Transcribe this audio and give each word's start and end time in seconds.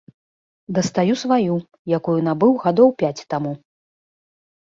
Дастаю 0.77 1.13
сваю, 1.23 1.53
якую 1.99 2.15
набыў 2.29 2.53
гадоў 2.65 2.89
пяць 3.05 3.21
таму. 3.37 3.53